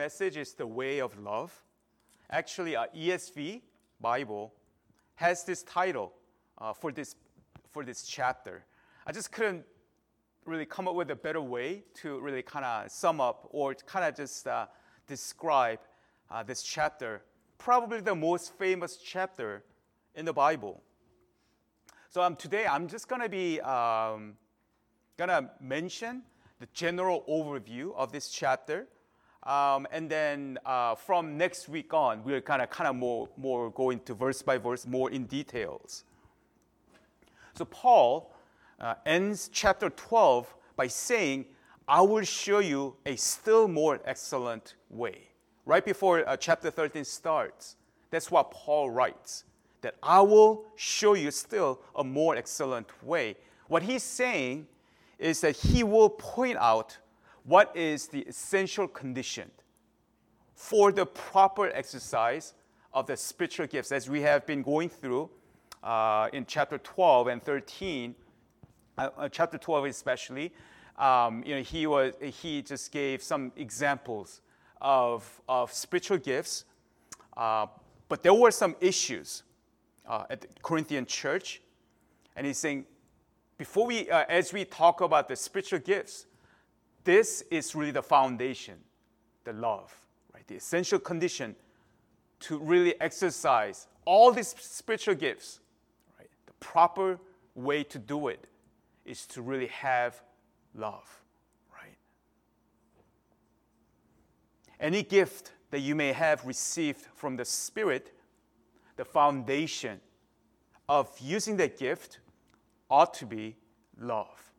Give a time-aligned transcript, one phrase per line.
[0.00, 1.52] message is the way of love.
[2.30, 3.60] Actually, uh, ESV
[4.00, 4.54] Bible
[5.16, 6.14] has this title
[6.56, 7.16] uh, for this
[7.68, 8.64] for this chapter.
[9.06, 9.62] I just couldn't
[10.46, 14.06] really come up with a better way to really kind of sum up or kind
[14.06, 14.68] of just uh,
[15.06, 15.80] describe
[16.30, 17.20] uh, this chapter.
[17.58, 19.64] Probably the most famous chapter
[20.14, 20.80] in the Bible.
[22.08, 24.38] So um, today I'm just gonna be um,
[25.18, 26.22] gonna mention
[26.58, 28.88] the general overview of this chapter.
[29.42, 33.70] Um, and then uh, from next week on, we're kind of kind of more more
[33.70, 36.04] going to verse by verse, more in details.
[37.54, 38.34] So Paul
[38.78, 41.46] uh, ends chapter 12 by saying,
[41.88, 45.28] "I will show you a still more excellent way."
[45.64, 47.76] Right before uh, chapter 13 starts,
[48.10, 49.44] that's what Paul writes.
[49.80, 53.36] That I will show you still a more excellent way.
[53.68, 54.66] What he's saying
[55.18, 56.98] is that he will point out
[57.44, 59.50] what is the essential condition
[60.54, 62.54] for the proper exercise
[62.92, 63.92] of the spiritual gifts?
[63.92, 65.30] As we have been going through
[65.82, 68.14] uh, in chapter 12 and 13
[68.98, 70.52] uh, uh, chapter 12 especially
[70.98, 74.42] um, you know he was he just gave some examples
[74.82, 76.64] of, of spiritual gifts
[77.36, 77.66] uh,
[78.10, 79.44] but there were some issues
[80.06, 81.62] uh, at the corinthian church.
[82.36, 82.86] And he's saying
[83.56, 86.26] before we uh, as we talk about the spiritual gifts
[87.04, 88.78] this is really the foundation,
[89.44, 89.94] the love,
[90.34, 90.46] right?
[90.46, 91.56] The essential condition
[92.40, 95.60] to really exercise all these spiritual gifts,
[96.18, 96.30] right?
[96.46, 97.18] The proper
[97.54, 98.46] way to do it
[99.04, 100.22] is to really have
[100.74, 101.22] love,
[101.72, 101.96] right?
[104.78, 108.14] Any gift that you may have received from the Spirit,
[108.96, 110.00] the foundation
[110.88, 112.18] of using that gift
[112.90, 113.56] ought to be
[113.98, 114.52] love.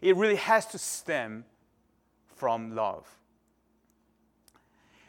[0.00, 1.44] It really has to stem
[2.40, 3.06] from love.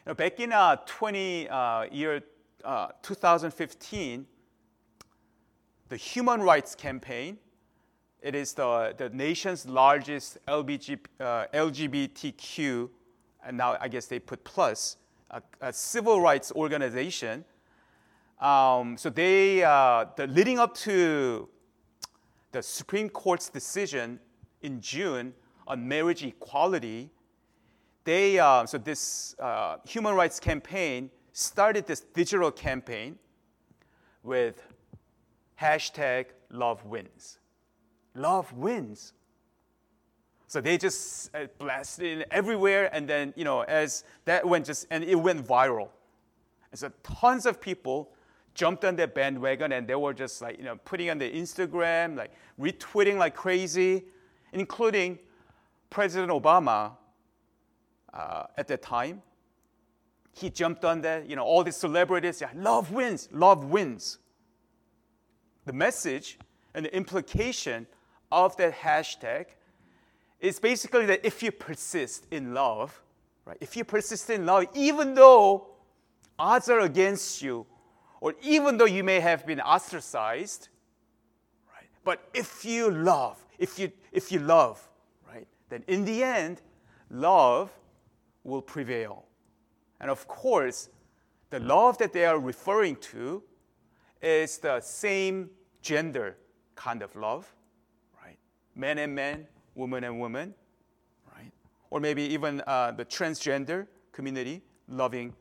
[0.06, 2.22] You know, back in uh, 20 uh, year
[2.66, 4.26] uh, 2015,
[5.88, 7.38] the Human Rights Campaign,
[8.22, 12.90] it is the, the nation's largest LBG, uh, LGBTQ,
[13.46, 14.98] and now I guess they put plus,
[15.62, 17.46] a, civil rights organization.
[18.42, 21.48] Um, so they, uh, the leading up to
[22.52, 24.20] the Supreme Court's decision
[24.62, 25.34] in June
[25.66, 27.10] on marriage equality,
[28.04, 33.18] they, uh, so this uh, human rights campaign started this digital campaign
[34.24, 34.62] with
[35.60, 37.40] hashtag love wins.
[38.16, 39.14] Love wins.
[40.48, 44.86] So they just uh, blasted it everywhere, and then you know, as that went just
[44.92, 45.90] and it went viral.
[46.72, 48.12] And so tons of people
[48.54, 52.18] jumped on that bandwagon, and they were just like you know putting on their Instagram,
[52.18, 54.04] like retweeting like crazy,
[54.52, 55.20] including
[55.90, 56.92] President Obama
[58.14, 59.22] uh, at that time.
[60.34, 64.18] He jumped on that, you know, all these celebrities, yeah, love wins, love wins.
[65.66, 66.40] The message
[66.74, 67.86] and the implication
[68.32, 69.48] of that hashtag
[70.40, 73.02] is basically that if you persist in love,
[73.46, 75.68] right, if you persist in love, even though
[76.40, 77.66] odds are against you,
[78.22, 80.70] or even though you may have been ostracized,
[81.74, 84.88] right, but if you love, if you, if you love,
[85.32, 86.62] right, then in the end,
[87.10, 87.70] love
[88.44, 89.26] will prevail.
[90.00, 90.90] And of course,
[91.50, 93.44] the love that they are referring to
[94.22, 95.50] is the same
[95.82, 96.38] gender
[96.76, 97.54] kind of love,
[98.24, 98.38] right?
[98.76, 100.54] Men and men, woman and woman,
[101.36, 101.52] right?
[101.90, 105.34] Or maybe even uh, the transgender community loving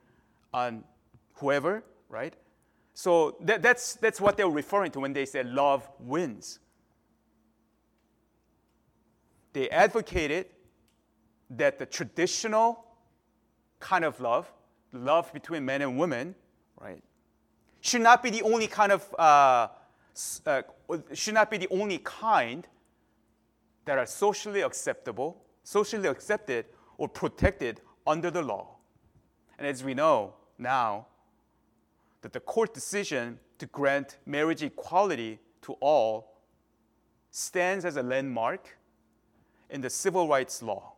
[0.52, 0.84] on
[1.34, 2.34] whoever, right?
[2.94, 6.58] So that, that's, that's what they're referring to when they say love wins.
[9.52, 10.46] They advocated
[11.50, 12.84] that the traditional
[13.90, 14.52] kind of love,
[14.92, 16.32] love between men and women,
[16.80, 17.02] right,
[17.80, 19.66] should not be the only kind of, uh,
[20.46, 20.62] uh,
[21.12, 22.68] should not be the only kind
[23.86, 26.66] that are socially acceptable, socially accepted,
[26.98, 28.76] or protected under the law.
[29.58, 31.06] And as we know now,
[32.22, 36.36] that the court decision to grant marriage equality to all
[37.32, 38.78] stands as a landmark
[39.68, 40.92] in the civil rights law.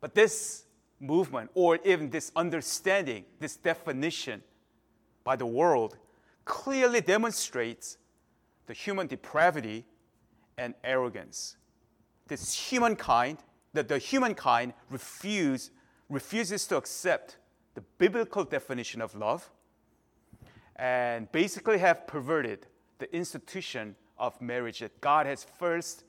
[0.00, 0.64] But this
[1.02, 4.42] movement or even this understanding, this definition
[5.24, 5.98] by the world
[6.44, 7.98] clearly demonstrates
[8.66, 9.84] the human depravity
[10.56, 11.56] and arrogance.
[12.28, 13.38] This humankind,
[13.72, 15.70] that the humankind refuse,
[16.08, 17.36] refuses to accept
[17.74, 19.50] the biblical definition of love
[20.76, 22.66] and basically have perverted
[22.98, 26.04] the institution of marriage that God has first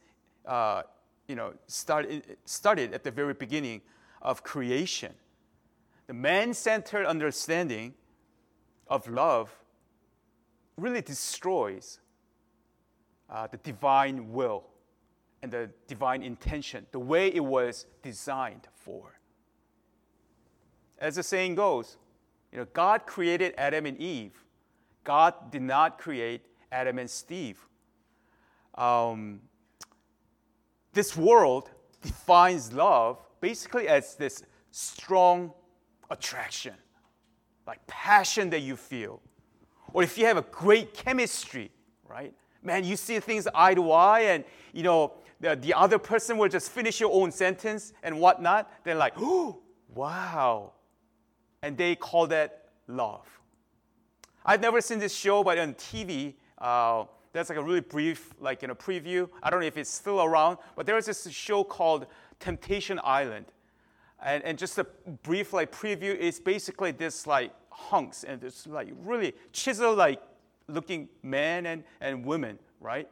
[0.45, 0.83] uh,
[1.27, 3.81] you know, started, started at the very beginning
[4.23, 5.13] of creation.
[6.07, 7.93] The man centered understanding
[8.87, 9.53] of love
[10.77, 11.99] really destroys
[13.29, 14.63] uh, the divine will
[15.43, 19.19] and the divine intention, the way it was designed for.
[20.97, 21.97] As the saying goes,
[22.51, 24.43] you know, God created Adam and Eve.
[25.03, 26.41] God did not create
[26.71, 27.59] Adam and Steve.
[28.75, 29.41] Um,
[30.93, 31.69] this world
[32.01, 34.41] defines love basically as this
[34.71, 35.51] strong
[36.09, 36.73] attraction,
[37.67, 39.21] like passion that you feel.
[39.91, 41.69] Or if you have a great chemistry,
[42.07, 42.33] right?
[42.63, 45.11] Man, you see things eye to eye, and you know,
[45.41, 48.71] the, the other person will just finish your own sentence and whatnot.
[48.85, 49.59] They're like, oh,
[49.93, 50.71] wow.
[51.61, 53.27] And they call that love.
[54.45, 57.03] I've never seen this show, but on TV, uh,
[57.33, 59.27] there's like a really brief, like in a preview.
[59.41, 62.05] I don't know if it's still around, but there was this show called
[62.43, 63.45] Temptation Island.
[64.21, 64.83] And, and just a
[65.23, 70.21] brief like preview is basically this like hunks and this like really chisel like
[70.67, 73.07] looking men and, and women, right?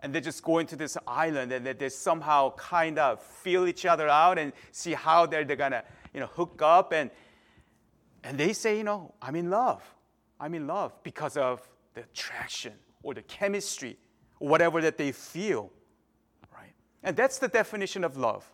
[0.00, 3.84] And they just go into this island and they, they somehow kind of feel each
[3.84, 5.84] other out and see how they're, they're gonna,
[6.14, 7.10] you know, hook up and
[8.24, 9.82] and they say, you know, I'm in love.
[10.40, 12.72] I'm in love because of the attraction
[13.02, 13.98] or the chemistry
[14.40, 15.70] or whatever that they feel.
[16.54, 16.72] Right?
[17.02, 18.48] And that's the definition of love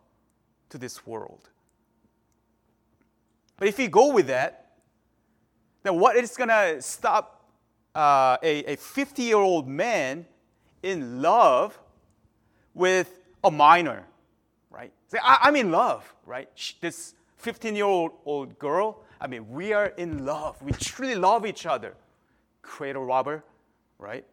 [0.70, 1.49] to this world.
[3.56, 4.73] But if you go with that,
[5.82, 7.44] then what is going to stop
[7.94, 10.26] uh, a 50 year old man
[10.82, 11.79] in love
[12.75, 14.05] with a minor,
[14.70, 14.93] right?
[15.09, 16.49] Say, I, am in love, right?
[16.81, 20.61] This 15 year old girl, I mean, we are in love.
[20.62, 21.94] We truly love each other.
[22.62, 23.44] Cradle robber,
[23.99, 24.25] right?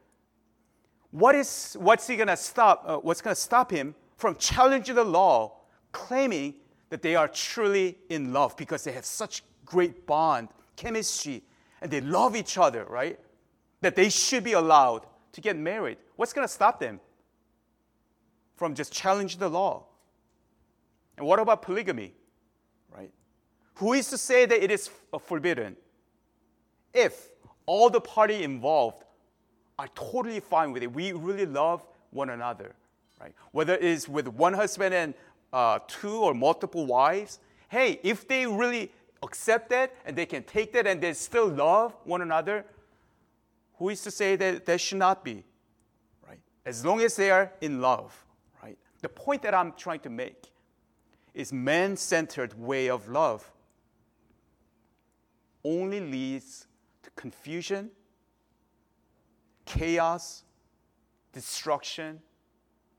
[1.12, 2.84] What is, what's he gonna stop?
[2.86, 5.54] Uh, what's gonna stop him from challenging the law,
[5.96, 6.56] claiming
[6.90, 11.42] that they are truly in love because they have such great bond, chemistry,
[11.82, 13.18] and they love each other, right?
[13.80, 15.98] That they should be allowed to get married.
[16.18, 17.00] What's going to stop them
[18.58, 19.86] from just challenging the law?
[21.18, 22.14] And what about polygamy?
[22.94, 23.12] Right?
[23.76, 25.78] Who is to say that it is uh, forbidden?
[26.94, 27.30] If
[27.66, 29.04] all the party involved
[29.80, 32.76] are totally fine with it, we really love one another,
[33.22, 33.34] right?
[33.52, 35.14] Whether it is with one husband and
[35.56, 38.92] uh, two or multiple wives, hey, if they really
[39.24, 42.66] accept that and they can take that and they still love one another,
[43.78, 45.46] who is to say that that should not be?
[46.28, 46.40] Right?
[46.66, 48.14] As long as they are in love,
[48.62, 48.78] right?
[49.02, 50.52] The point that I'm trying to make
[51.34, 53.50] is man-centered way of love
[55.64, 56.68] only leads
[57.04, 57.92] to confusion,
[59.64, 60.44] chaos,
[61.32, 62.22] destruction.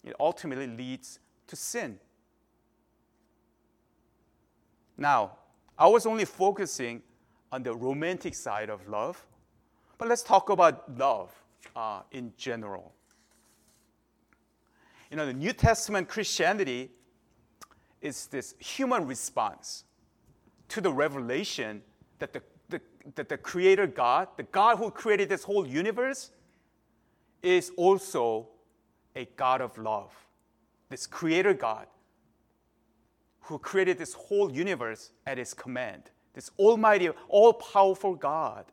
[0.02, 1.18] It ultimately leads
[1.48, 1.98] to sin.
[4.98, 5.32] Now,
[5.78, 7.02] I was only focusing
[7.52, 9.24] on the romantic side of love,
[9.98, 11.32] but let's talk about love
[11.74, 12.92] uh, in general.
[15.10, 16.90] You know, the New Testament Christianity
[18.00, 19.84] is this human response
[20.68, 21.82] to the revelation
[22.18, 22.80] that the, the,
[23.14, 26.30] that the Creator God, the God who created this whole universe,
[27.42, 28.48] is also
[29.14, 30.12] a God of love.
[30.88, 31.86] This Creator God
[33.46, 38.66] who created this whole universe at His command, this almighty, all powerful God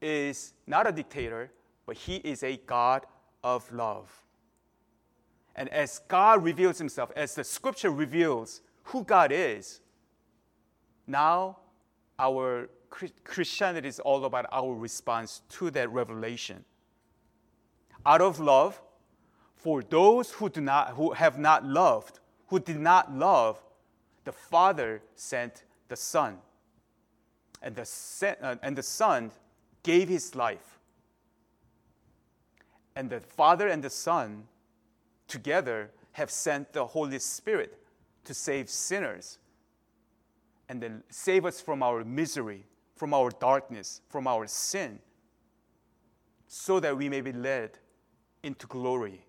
[0.00, 1.50] is not a dictator,
[1.86, 3.06] but he is a God
[3.42, 4.22] of love.
[5.54, 9.80] And as God reveals himself, as the scripture reveals who God is,
[11.06, 11.58] now
[12.18, 12.68] our
[13.24, 16.64] Christianity is all about our response to that revelation.
[18.04, 18.80] Out of love,
[19.56, 23.58] for those who, do not, who have not loved, who did not love,
[24.24, 26.38] the Father sent the Son.
[27.62, 29.30] And the, uh, and the Son
[29.82, 30.78] gave his life.
[32.94, 34.44] And the Father and the Son
[35.28, 37.78] together have sent the Holy Spirit
[38.24, 39.38] to save sinners
[40.68, 42.64] and then save us from our misery,
[42.96, 44.98] from our darkness, from our sin,
[46.48, 47.78] so that we may be led
[48.42, 49.24] into glory.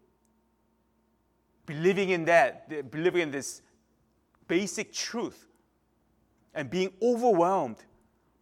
[1.67, 3.61] Believing in that, believing in this
[4.47, 5.47] basic truth,
[6.57, 7.77] and being overwhelmed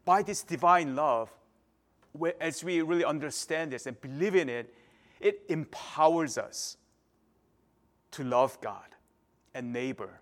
[0.06, 1.30] by this divine love
[2.40, 4.74] as we really understand this and believe in it,
[5.20, 6.78] it empowers us
[8.12, 8.96] to love God
[9.54, 10.22] and neighbor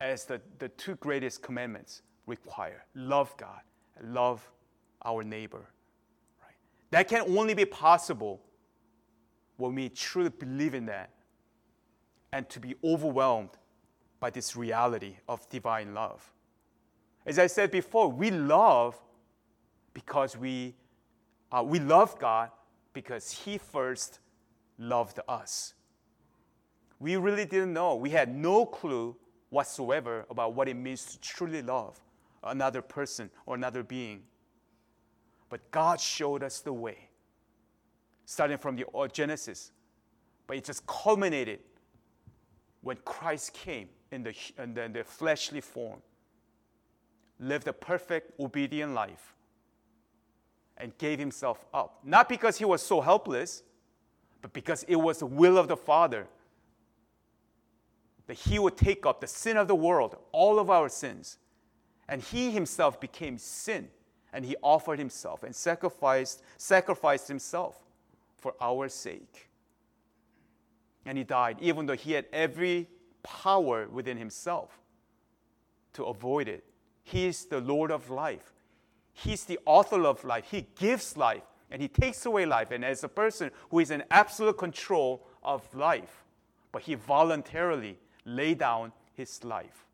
[0.00, 3.60] as the, the two greatest commandments require love God
[3.96, 4.50] and love
[5.04, 5.70] our neighbor.
[6.42, 6.56] Right?
[6.90, 8.40] That can only be possible
[9.58, 11.10] when we truly believe in that
[12.36, 13.48] and to be overwhelmed
[14.20, 16.34] by this reality of divine love.
[17.24, 18.94] As I said before, we love
[19.94, 20.74] because we,
[21.50, 22.50] uh, we love God
[22.92, 24.18] because He first
[24.78, 25.72] loved us.
[26.98, 27.96] We really didn't know.
[27.96, 29.16] We had no clue
[29.48, 31.98] whatsoever about what it means to truly love
[32.44, 34.24] another person or another being.
[35.48, 37.08] But God showed us the way,
[38.26, 39.72] starting from the Genesis.
[40.46, 41.60] But it just culminated
[42.86, 46.00] when Christ came in the, in the, in the fleshly form,
[47.40, 49.34] lived a perfect, obedient life,
[50.76, 51.98] and gave himself up.
[52.04, 53.64] Not because he was so helpless,
[54.40, 56.28] but because it was the will of the Father
[58.28, 61.38] that he would take up the sin of the world, all of our sins.
[62.08, 63.88] And he himself became sin,
[64.32, 67.82] and he offered himself and sacrificed, sacrificed himself
[68.36, 69.45] for our sake.
[71.06, 72.88] And he died, even though he had every
[73.22, 74.78] power within himself
[75.94, 76.64] to avoid it.
[77.02, 78.52] He is the Lord of life.
[79.12, 80.44] He's the author of life.
[80.50, 82.70] He gives life and he takes away life.
[82.70, 86.24] And as a person who is in absolute control of life,
[86.72, 89.86] but he voluntarily laid down his life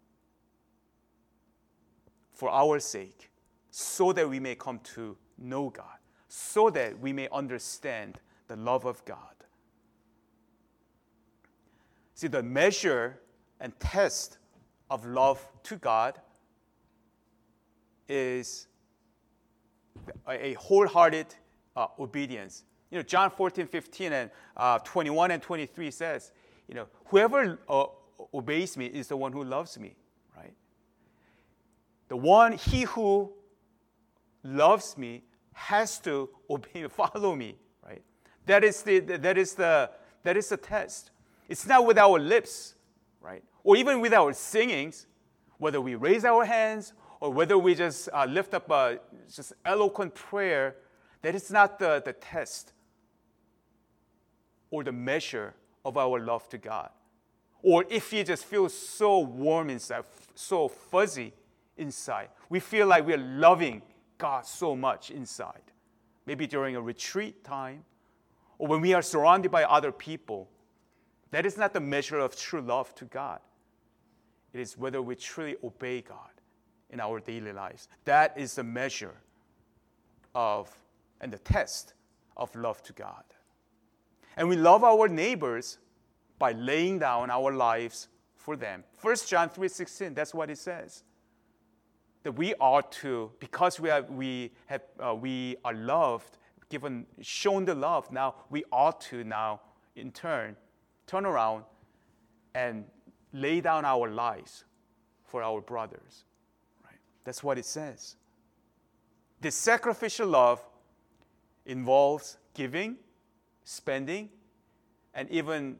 [2.33, 3.31] for our sake,
[3.71, 8.85] so that we may come to know God, so that we may understand the love
[8.85, 9.32] of God.
[12.23, 13.19] See, the measure
[13.59, 14.39] and test
[14.89, 16.21] of love to God
[18.09, 18.69] is
[20.29, 21.27] a wholehearted
[21.75, 22.63] uh, obedience.
[22.93, 26.31] You know, John 14, 15, and uh, 21 and 23 says,
[26.69, 27.87] you know, whoever uh,
[28.33, 29.97] obeys me is the one who loves me,
[30.37, 30.55] right?
[32.07, 33.33] The one, he who
[34.45, 35.25] loves me
[35.55, 38.03] has to obey, follow me, right?
[38.47, 39.91] That is the, that is the,
[40.23, 41.11] that is the test.
[41.53, 42.77] It's not with our lips,
[43.21, 43.45] right?
[43.63, 45.05] Or even with our singings,
[45.59, 50.15] whether we raise our hands or whether we just uh, lift up a just eloquent
[50.15, 50.77] prayer,
[51.21, 52.73] that is not the, the test
[54.71, 55.53] or the measure
[55.85, 56.89] of our love to God.
[57.61, 60.05] Or if you just feel so warm inside,
[60.35, 61.35] so fuzzy
[61.77, 63.83] inside, we feel like we're loving
[64.17, 65.71] God so much inside.
[66.25, 67.85] Maybe during a retreat time,
[68.57, 70.49] or when we are surrounded by other people.
[71.33, 73.41] That is not the measure of true love to God.
[74.53, 76.31] It is whether we truly obey God
[76.91, 77.89] in our daily lives.
[78.05, 79.15] That is the measure
[80.35, 80.71] of
[81.21, 81.95] and the test
[82.37, 83.25] of love to God.
[84.37, 85.79] And we love our neighbors
[86.39, 88.85] by laying down our lives for them.
[89.01, 91.05] 1 John 3:16, that's what it says.
[92.25, 97.65] That we are to, because we are, we have, uh, we are loved, given, shown
[97.65, 99.61] the love, now we ought to now,
[99.97, 100.57] in turn,
[101.13, 101.63] turn around
[102.55, 102.85] and
[103.35, 104.65] lay down our lives
[105.27, 106.25] for our brothers.
[106.83, 106.99] Right?
[107.25, 108.17] That's what it says.
[109.43, 110.65] This sacrificial love
[111.67, 112.97] involves giving,
[113.65, 114.31] spending,
[115.13, 115.77] and even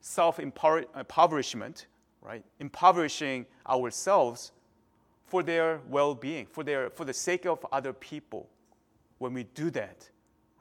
[0.00, 1.86] self impoverishment,
[2.20, 2.44] right?
[2.58, 4.50] Impoverishing ourselves
[5.24, 8.48] for their well being, for, their, for the sake of other people.
[9.18, 10.10] When we do that,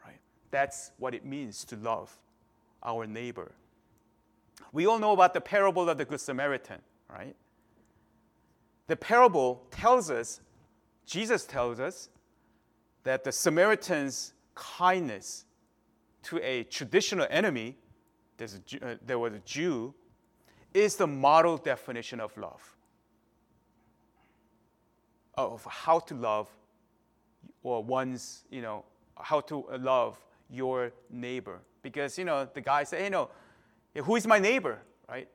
[0.06, 0.20] right?
[0.52, 2.16] That's what it means to love
[2.84, 3.54] our neighbor.
[4.72, 6.80] We all know about the parable of the Good Samaritan,
[7.10, 7.36] right?
[8.88, 10.42] The parable tells us,
[11.06, 12.10] Jesus tells us,
[13.04, 15.46] that the Samaritan's kindness
[16.24, 17.78] to a traditional enemy,
[18.40, 19.94] a, uh, there was a Jew,
[20.74, 22.76] is the model definition of love.
[25.36, 26.50] Of how to love
[27.62, 28.86] or one's, you know,
[29.18, 30.18] how to love
[30.50, 31.60] your neighbor.
[31.82, 33.30] Because, you know, the guy said, hey, no,
[33.96, 35.28] who is my neighbor, right?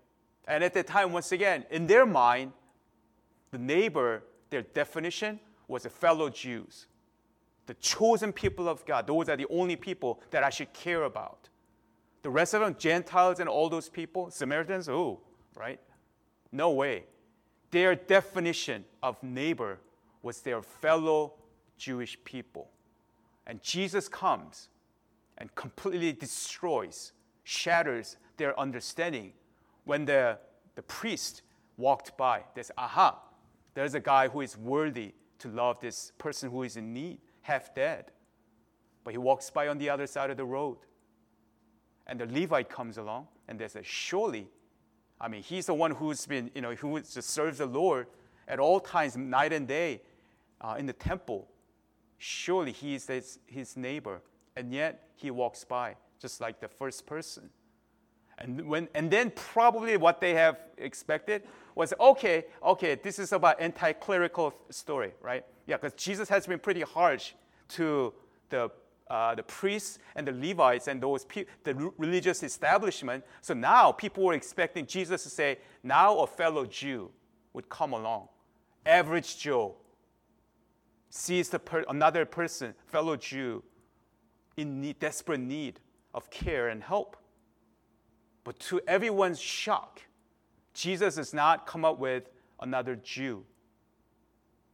[0.47, 2.53] And at that time, once again, in their mind,
[3.51, 6.87] the neighbor, their definition was a fellow Jews
[7.69, 9.07] the chosen people of God.
[9.07, 11.51] Those are the only people that I should care about.
[12.23, 15.21] The rest of them, Gentiles and all those people, Samaritans, oh,
[15.55, 15.79] right?
[16.51, 17.05] No way.
[17.71, 19.81] Their definition of neighbor
[20.23, 21.35] was their fellow
[21.77, 22.71] Jewish people.
[23.47, 24.69] And Jesus comes
[25.37, 27.13] and completely destroys,
[27.45, 29.33] shatters their understanding.
[29.85, 30.39] When the,
[30.75, 31.43] the priest
[31.77, 33.19] walked by, they said, aha,
[33.75, 37.75] there's a guy who is worthy to love this person who is in need half
[37.75, 38.11] dead.
[39.05, 40.79] But he walks by on the other side of the road.
[42.07, 44.49] And the Levite comes along and they say, Surely,
[45.21, 48.07] I mean, he's the one who's been, you know, who just serves the Lord
[48.47, 50.03] at all times, night and day,
[50.61, 51.49] uh, in the temple.
[52.19, 54.23] Surely he is his, his neighbor.
[54.57, 57.51] And yet he walks by just like the first person.
[58.39, 61.43] And, when, and then probably what they have expected
[61.75, 65.45] was okay, okay, this is about anti clerical story, right?
[65.67, 67.33] Yeah, because Jesus has been pretty harsh
[67.71, 68.13] to
[68.51, 68.71] the,
[69.09, 73.25] uh, the priests and the Levites and those pe- the religious establishment.
[73.41, 77.11] So now people were expecting Jesus to say, now a fellow Jew
[77.53, 78.29] would come along,
[78.87, 79.77] average Joe,
[81.11, 83.63] sees the per- another person, fellow Jew,
[84.57, 85.81] in need, desperate need
[86.15, 87.17] of care and help.
[88.49, 90.01] But to everyone's shock,
[90.73, 93.45] Jesus does not come up with another Jew,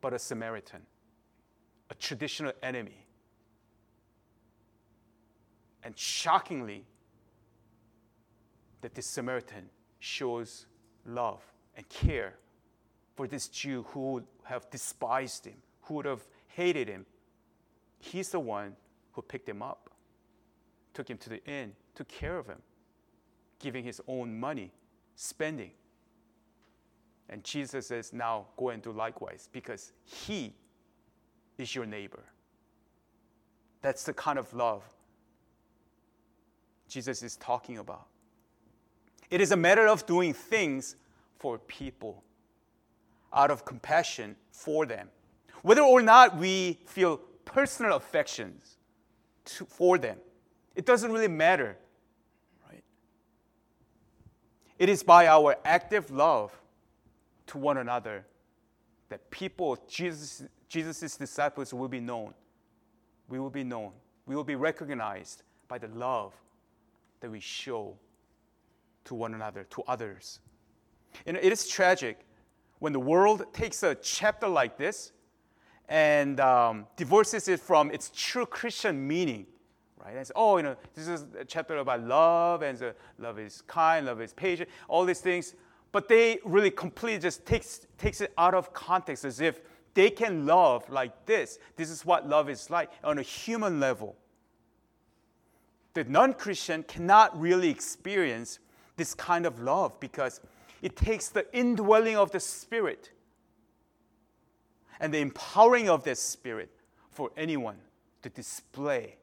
[0.01, 0.83] but a Samaritan,
[1.91, 3.05] a traditional enemy.
[5.83, 6.85] And shockingly,
[8.81, 10.67] that this Samaritan shows
[11.05, 11.43] love
[11.77, 12.35] and care
[13.17, 17.07] for this Jew who would have despised him, who would have hated him.
[17.99, 18.77] He's the one
[19.15, 19.91] who picked him up,
[20.93, 22.63] took him to the inn, took care of him,
[23.59, 24.73] giving his own money,
[25.17, 25.71] spending.
[27.29, 30.55] And Jesus says, Now go and do likewise because he
[31.59, 32.25] is your neighbor.
[33.83, 34.83] That's the kind of love
[36.89, 38.07] Jesus is talking about.
[39.31, 40.97] It is a matter of doing things
[41.39, 42.23] for people
[43.33, 45.09] out of compassion for them.
[45.63, 48.77] Whether or not we feel personal affections
[49.47, 50.19] to, for them,
[50.77, 51.77] it doesn't really matter.
[54.79, 56.53] It is by our active love
[57.47, 58.27] to one another
[59.09, 62.35] that people, Jesus' Jesus' disciples, will be known.
[63.29, 63.93] We will be known.
[64.27, 66.33] We will be recognized by the love
[67.21, 67.97] that we show
[69.05, 70.41] to one another, to others.
[71.27, 72.27] And it is tragic
[72.81, 75.13] when the world takes a chapter like this
[75.89, 79.47] and um, divorces it from its true Christian meaning,
[80.05, 80.17] right?
[80.17, 84.07] And oh, you know, this is a chapter about love, and so love is kind,
[84.07, 85.55] love is patient, all these things.
[85.93, 89.61] But they really completely just takes, takes it out of context as if
[89.95, 91.59] they can love like this.
[91.77, 94.17] This is what love is like on a human level.
[95.95, 98.59] The non Christian cannot really experience
[98.97, 100.41] this kind of love because
[100.83, 103.11] it takes the indwelling of the Spirit
[105.01, 106.71] and the empowering of the Spirit
[107.11, 107.77] for anyone
[108.23, 109.17] to display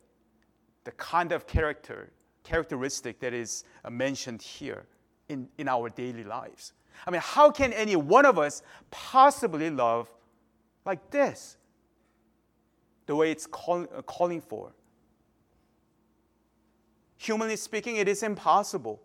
[0.83, 2.11] the kind of character,
[2.43, 4.85] characteristic that is uh, mentioned here
[5.29, 6.73] in, in our daily lives.
[7.05, 10.09] I mean, how can any one of us possibly love
[10.85, 11.57] like this?
[13.05, 14.71] The way it's call, uh, calling for.
[17.17, 19.01] Humanly speaking, it is impossible.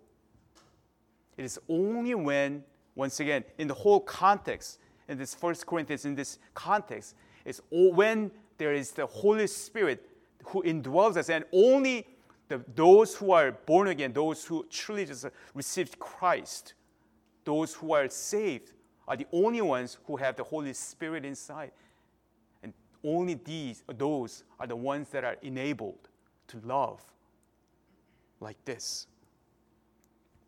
[1.36, 6.14] It is only when, once again, in the whole context, in this First Corinthians, in
[6.14, 10.08] this context, it's when there is the Holy Spirit
[10.46, 12.06] who indwells us, and only
[12.48, 16.74] the, those who are born again, those who truly just received Christ,
[17.44, 18.72] those who are saved,
[19.08, 21.72] are the only ones who have the Holy Spirit inside.
[22.62, 22.72] And
[23.04, 26.08] only these, those are the ones that are enabled
[26.48, 27.02] to love
[28.40, 29.06] like this.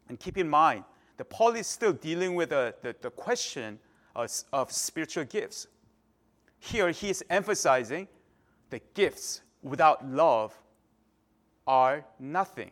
[0.08, 0.84] And keep in mind
[1.16, 3.78] that Paul is still dealing with the, the, the question
[4.14, 5.66] of, of spiritual gifts.
[6.60, 8.08] Here he is emphasizing
[8.70, 10.58] the gifts without love
[11.66, 12.70] are nothing.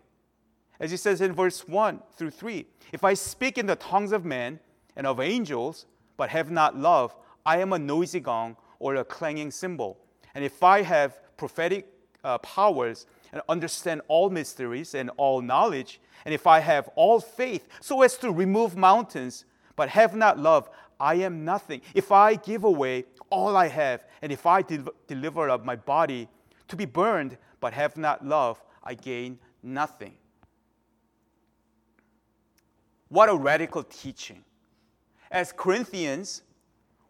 [0.79, 4.25] As he says in verse 1 through 3 If I speak in the tongues of
[4.25, 4.61] men
[4.97, 9.51] and of angels, but have not love, I am a noisy gong or a clanging
[9.51, 9.99] cymbal.
[10.35, 11.87] And if I have prophetic
[12.25, 17.69] uh, powers and understand all mysteries and all knowledge, and if I have all faith
[17.81, 19.45] so as to remove mountains,
[19.77, 20.69] but have not love,
[20.99, 21.83] I am nothing.
[21.95, 26.29] If I give away all I have, and if I de- deliver up my body
[26.69, 30.15] to be burned, but have not love, I gain nothing.
[33.09, 34.45] What a radical teaching.
[35.31, 36.43] As Corinthians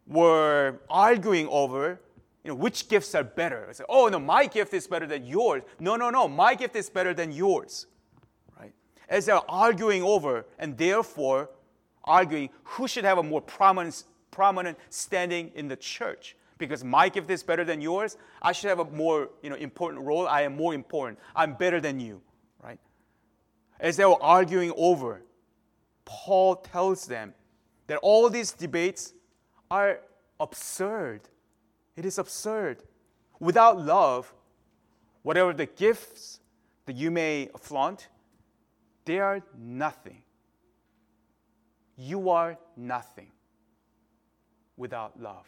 [0.06, 2.00] were arguing over
[2.46, 3.66] you know, which gifts are better.
[3.72, 5.64] Say, oh, no, my gift is better than yours.
[5.80, 7.86] No, no, no, my gift is better than yours.
[8.56, 8.72] Right?
[9.08, 11.50] As they're arguing over, and therefore
[12.04, 16.36] arguing who should have a more prominent, prominent standing in the church.
[16.58, 20.04] Because my gift is better than yours, I should have a more you know, important
[20.04, 20.26] role.
[20.26, 21.18] I am more important.
[21.34, 22.22] I'm better than you.
[22.62, 22.78] Right?
[23.78, 25.22] As they were arguing over,
[26.04, 27.34] Paul tells them
[27.88, 29.12] that all these debates
[29.70, 30.00] are
[30.40, 31.28] absurd
[31.96, 32.82] it is absurd.
[33.40, 34.32] Without love,
[35.22, 36.40] whatever the gifts
[36.84, 38.08] that you may flaunt,
[39.04, 40.22] they are nothing.
[41.96, 43.32] You are nothing
[44.76, 45.46] without love.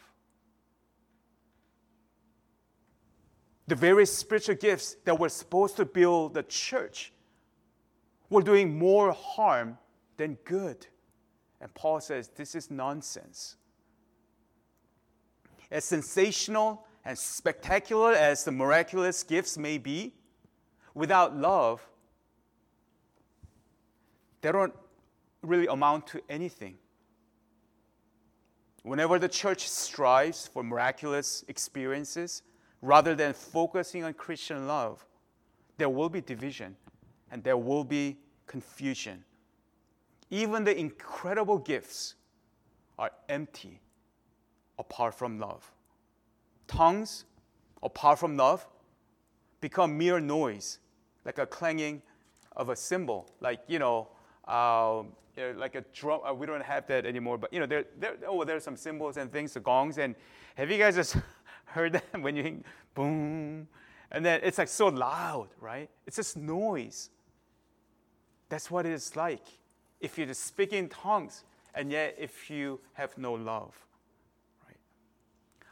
[3.68, 7.12] The very spiritual gifts that were supposed to build the church
[8.30, 9.78] We're doing more harm
[10.16, 10.86] than good.
[11.60, 13.56] And Paul says this is nonsense.
[15.70, 20.14] As sensational and spectacular as the miraculous gifts may be,
[20.94, 21.86] without love,
[24.40, 24.74] they don't
[25.42, 26.76] really amount to anything.
[28.82, 32.42] Whenever the church strives for miraculous experiences,
[32.82, 35.04] rather than focusing on Christian love,
[35.76, 36.76] there will be division
[37.30, 39.24] and there will be confusion.
[40.30, 42.14] Even the incredible gifts
[42.98, 43.80] are empty
[44.78, 45.70] apart from love.
[46.66, 47.24] Tongues,
[47.82, 48.66] apart from love,
[49.60, 50.78] become mere noise,
[51.24, 52.02] like a clanging
[52.56, 54.08] of a cymbal, like, you know,
[54.46, 55.02] uh,
[55.56, 56.20] like a drum.
[56.28, 59.16] Uh, we don't have that anymore, but, you know, there, there, oh, there's some cymbals
[59.16, 59.98] and things, the gongs.
[59.98, 60.14] And
[60.56, 61.16] have you guys just
[61.68, 62.62] heard that when you
[62.94, 63.68] boom?
[64.10, 65.90] And then it's like so loud, right?
[66.06, 67.10] It's just noise.
[68.48, 69.44] That's what it is like
[70.00, 73.74] if you just speak in tongues and yet if you have no love.
[74.66, 74.76] Right?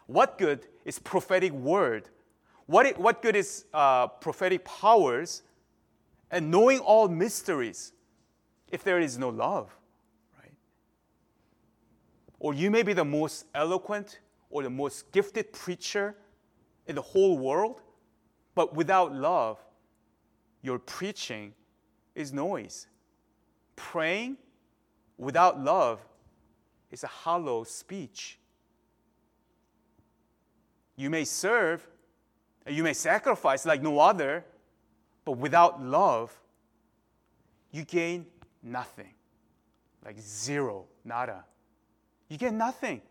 [0.07, 2.09] What good is prophetic word?
[2.67, 5.43] What, it, what good is uh, prophetic powers
[6.31, 7.93] and knowing all mysteries
[8.71, 9.75] if there is no love?
[10.39, 10.53] Right?
[12.39, 14.19] Or you may be the most eloquent
[14.51, 16.15] or the most gifted preacher
[16.87, 17.81] in the whole world,
[18.55, 19.59] but without love,
[20.63, 21.53] your preaching
[22.15, 22.87] is noise.
[23.75, 24.37] Praying
[25.19, 26.01] without love
[26.91, 28.39] is a hollow speech.
[30.97, 31.87] You may serve
[32.69, 34.45] you may sacrifice like no other,
[35.25, 36.37] but without love,
[37.71, 38.27] you gain
[38.63, 39.15] nothing.
[40.05, 41.45] Like zero, nada.
[42.29, 43.03] You get nothing.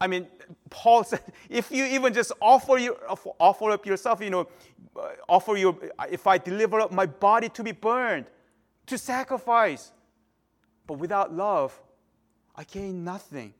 [0.00, 0.26] I mean,
[0.70, 2.96] Paul said, if you even just offer, your,
[3.38, 4.48] offer up yourself, you know,
[4.96, 5.76] uh, offer your,
[6.10, 8.26] if I deliver up my body to be burned,
[8.86, 9.92] to sacrifice,
[10.86, 11.78] but without love,
[12.56, 13.54] I gain nothing.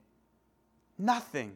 [0.97, 1.55] Nothing.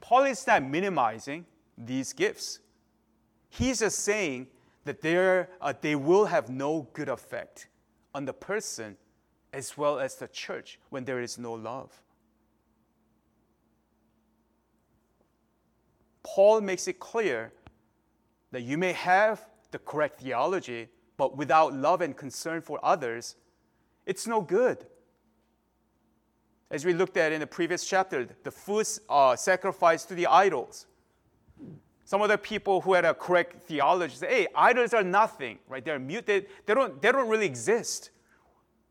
[0.00, 1.46] Paul is not minimizing
[1.78, 2.58] these gifts.
[3.48, 4.48] He's just saying
[4.84, 7.68] that uh, they will have no good effect
[8.14, 8.96] on the person
[9.52, 12.00] as well as the church when there is no love.
[16.22, 17.52] Paul makes it clear
[18.52, 23.36] that you may have the correct theology, but without love and concern for others,
[24.06, 24.86] it's no good.
[26.70, 30.86] As we looked at in the previous chapter, the food uh, sacrificed to the idols.
[32.04, 35.84] Some of the people who had a correct theology say, hey, idols are nothing, right?
[35.84, 38.10] They're mute, they, they, don't, they don't really exist.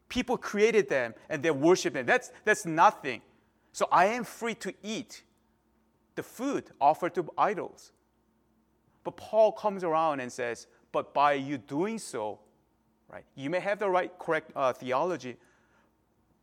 [0.07, 2.05] People created them and they worship them.
[2.05, 3.21] That's, that's nothing.
[3.73, 5.23] So I am free to eat
[6.19, 7.93] the food offered to idols.
[9.05, 12.41] But Paul comes around and says, but by you doing so,
[13.07, 15.37] right, you may have the right, correct uh, theology,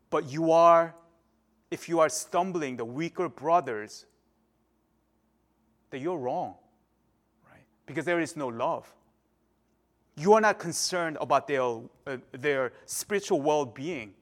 [0.09, 0.95] but you are,
[1.71, 4.07] if you are stumbling the weaker brothers,
[5.91, 6.55] that you're wrong,
[7.51, 7.67] right?
[7.85, 8.91] Because there is no love.
[10.17, 14.15] You are not concerned about their, uh, their spiritual well being.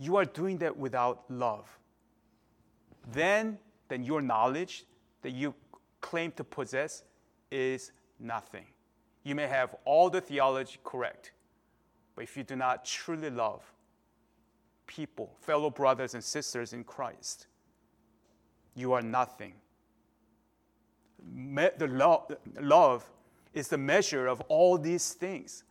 [0.00, 1.78] You are doing that without love.
[3.12, 4.86] Then then your knowledge
[5.20, 5.54] that you
[6.00, 7.02] claim to possess
[7.50, 8.64] is nothing.
[9.24, 11.32] You may have all the theology correct,
[12.14, 13.62] but if you do not truly love
[14.86, 17.48] people, fellow brothers and sisters in Christ,
[18.74, 19.54] you are nothing.
[21.18, 22.26] the lo-
[22.60, 23.04] love
[23.52, 25.64] is the measure of all these things.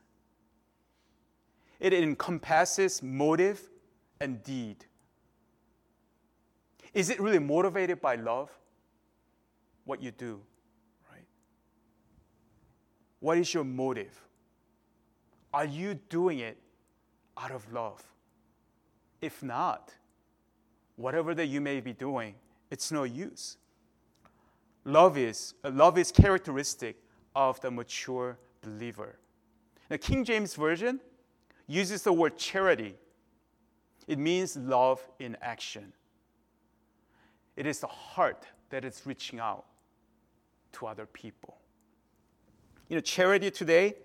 [1.79, 3.69] It encompasses motive
[4.19, 4.85] and deed.
[6.93, 8.49] Is it really motivated by love?
[9.85, 10.39] What you do,
[11.11, 11.25] right?
[13.19, 14.19] What is your motive?
[15.53, 16.57] Are you doing it
[17.37, 18.03] out of love?
[19.21, 19.93] If not,
[20.95, 22.35] whatever that you may be doing,
[22.69, 23.57] it's no use.
[24.85, 26.97] Love is uh, love is characteristic
[27.35, 29.17] of the mature believer.
[29.89, 30.99] The King James Version
[31.67, 32.95] uses the word charity.
[34.07, 35.93] It means love in action.
[37.59, 39.65] It is the heart that is reaching out
[40.71, 41.57] to other people.
[42.87, 43.95] You know, charity today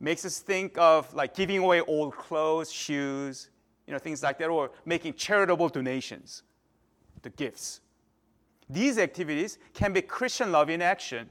[0.00, 3.50] makes us think of like giving away old clothes, shoes,
[3.86, 6.42] you know, things like that, or making charitable donations,
[7.20, 7.82] the gifts.
[8.70, 11.28] These activities can be Christian love in action.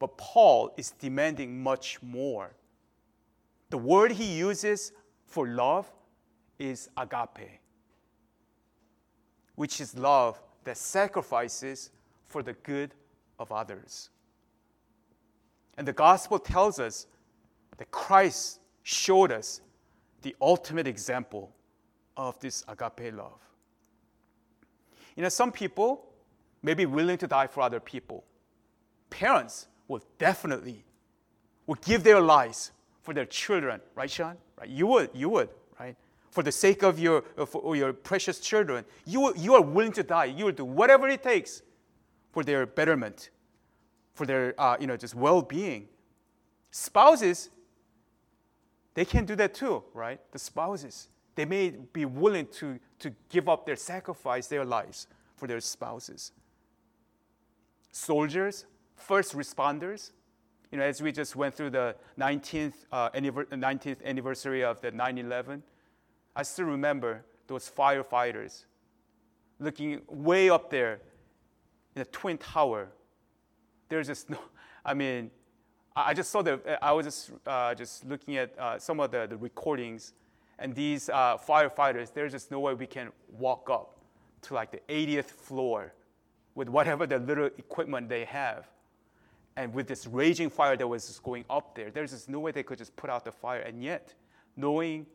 [0.00, 2.56] But Paul is demanding much more.
[3.68, 4.90] The word he uses
[5.26, 5.88] for love
[6.58, 7.59] is agape
[9.60, 11.90] which is love that sacrifices
[12.28, 12.94] for the good
[13.38, 14.08] of others.
[15.76, 17.06] And the gospel tells us
[17.76, 19.60] that Christ showed us
[20.22, 21.52] the ultimate example
[22.16, 23.38] of this agape love.
[25.14, 26.06] You know, some people
[26.62, 28.24] may be willing to die for other people.
[29.10, 30.86] Parents will definitely
[31.66, 34.38] would give their lives for their children, right, Sean?
[34.58, 34.70] Right?
[34.70, 35.96] You would, you would, right?
[36.30, 40.26] For the sake of your, for your precious children, you, you are willing to die.
[40.26, 41.62] You will do whatever it takes
[42.30, 43.30] for their betterment,
[44.14, 45.88] for their, uh, you know, just well-being.
[46.70, 47.50] Spouses,
[48.94, 50.20] they can do that too, right?
[50.30, 55.48] The spouses, they may be willing to, to give up their sacrifice, their lives for
[55.48, 56.30] their spouses.
[57.90, 60.12] Soldiers, first responders,
[60.70, 65.18] you know, as we just went through the 19th, uh, 19th anniversary of the 9
[65.18, 65.62] 11,
[66.34, 68.64] I still remember those firefighters
[69.58, 71.00] looking way up there
[71.94, 72.88] in the Twin Tower.
[73.88, 74.38] There's just no,
[74.84, 75.30] I mean,
[75.94, 79.26] I just saw the, I was just, uh, just looking at uh, some of the,
[79.26, 80.14] the recordings,
[80.58, 83.98] and these uh, firefighters, there's just no way we can walk up
[84.42, 85.92] to like the 80th floor
[86.54, 88.68] with whatever the little equipment they have.
[89.56, 92.52] And with this raging fire that was just going up there, there's just no way
[92.52, 93.60] they could just put out the fire.
[93.60, 94.14] And yet,
[94.56, 95.06] knowing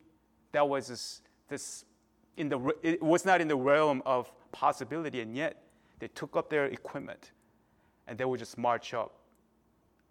[0.55, 1.83] that was this, this
[2.37, 5.63] in the, it was not in the realm of possibility, and yet
[5.99, 7.31] they took up their equipment
[8.07, 9.19] and they would just march up.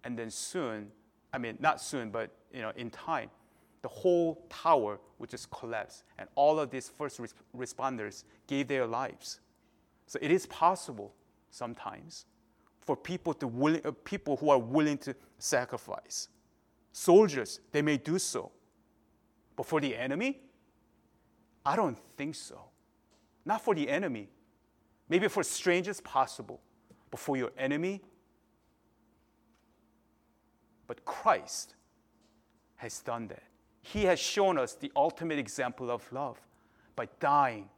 [0.04, 0.88] And then soon,
[1.32, 3.30] I mean, not soon, but you know, in time,
[3.80, 6.04] the whole tower would just collapse.
[6.18, 7.20] And all of these first
[7.56, 9.40] responders gave their lives.
[10.06, 11.14] So it is possible
[11.50, 12.26] sometimes
[12.82, 16.28] for people, to uh, people who are willing to sacrifice.
[16.92, 18.52] Soldiers, they may do so.
[19.56, 20.40] But for the enemy,
[21.64, 22.60] I don't think so.
[23.44, 24.28] Not for the enemy.
[25.08, 26.60] Maybe for strangers, possible.
[27.10, 28.02] But for your enemy,
[30.86, 31.74] but Christ
[32.76, 33.42] has done that.
[33.82, 36.38] He has shown us the ultimate example of love
[36.96, 37.68] by dying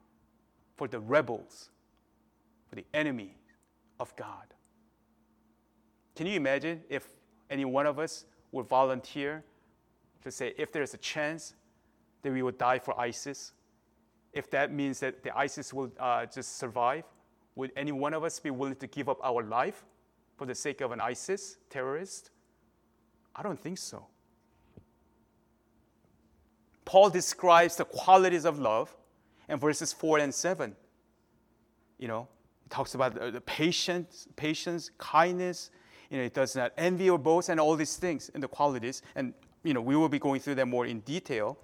[0.76, 1.70] for the rebels,
[2.68, 3.34] for the enemy
[4.00, 4.54] of God.
[6.14, 7.06] Can you imagine if
[7.50, 9.44] any one of us would volunteer
[10.22, 11.54] to say, if there's a chance
[12.26, 13.52] that we would die for ISIS,
[14.32, 17.04] if that means that the ISIS will uh, just survive,
[17.54, 19.84] would any one of us be willing to give up our life
[20.36, 22.30] for the sake of an ISIS terrorist?
[23.34, 24.08] I don't think so.
[26.84, 28.94] Paul describes the qualities of love
[29.48, 30.74] in verses 4 and 7.
[31.98, 32.26] You know,
[32.64, 35.70] he talks about the, patience, patience, kindness,
[36.10, 39.02] you know, it does not envy or boast and all these things and the qualities.
[39.14, 41.56] And, you know, we will be going through them more in detail.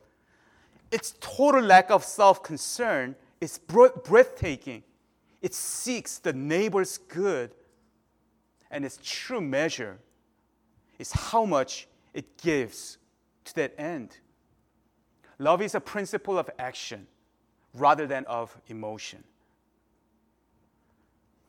[0.93, 4.85] Its total lack of self concern is breathtaking.
[5.41, 7.55] It seeks the neighbor's good.
[8.71, 9.99] And its true measure
[10.99, 12.99] is how much it gives
[13.45, 14.19] to that end.
[15.39, 17.07] Love is a principle of action
[17.75, 19.25] rather than of emotion.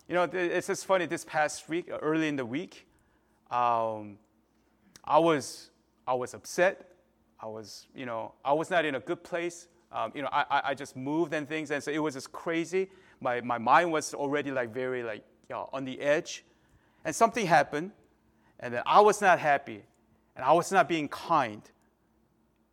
[0.07, 1.05] You know, it's just funny.
[1.05, 2.87] This past week, early in the week,
[3.51, 4.17] um,
[5.03, 5.69] I was
[6.07, 6.92] I was upset.
[7.43, 9.67] I was, you know, I was not in a good place.
[9.91, 12.89] Um, you know, I, I just moved and things, and so it was just crazy.
[13.19, 16.45] My, my mind was already like very like you know, on the edge,
[17.03, 17.91] and something happened,
[18.61, 19.83] and then I was not happy,
[20.37, 21.61] and I was not being kind.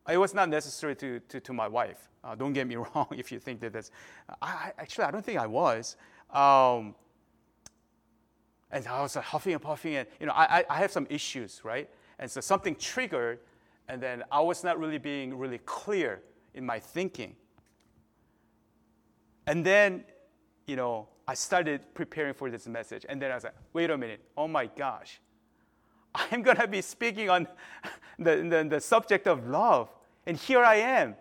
[0.09, 2.09] It was not necessary to, to, to my wife.
[2.23, 3.91] Uh, don't get me wrong if you think that that's.
[4.41, 5.97] I, actually, I don't think I was.
[6.33, 6.95] Um,
[8.71, 11.91] and I was huffing and puffing, and you know, I, I have some issues, right?
[12.21, 13.41] And so something triggered,
[13.91, 16.23] and then I was not really being really clear
[16.55, 17.35] in my thinking.
[19.49, 20.05] And then,
[20.69, 23.99] you know, I started preparing for this message, and then I was like, wait a
[23.99, 25.21] minute, oh my gosh,
[26.15, 27.49] I'm gonna be speaking on
[28.19, 29.89] the, the, the subject of love,
[30.25, 31.17] and here I am,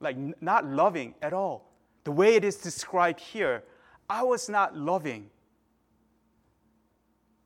[0.00, 1.70] like not loving at all.
[2.02, 3.62] The way it is described here,
[4.08, 5.30] I was not loving.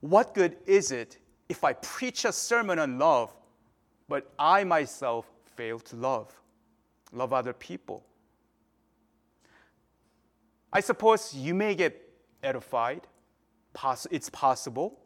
[0.01, 1.19] What good is it
[1.51, 3.35] if I preach a sermon on love,
[4.09, 6.33] but I myself fail to love,
[7.13, 8.05] love other people?
[10.73, 12.01] I suppose you may get
[12.43, 13.07] edified.
[14.11, 14.99] It's possible.